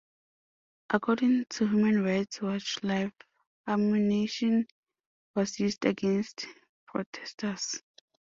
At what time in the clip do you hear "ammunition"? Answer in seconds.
3.67-4.65